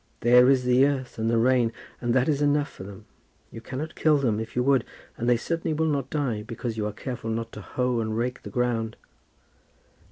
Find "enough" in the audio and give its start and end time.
2.41-2.71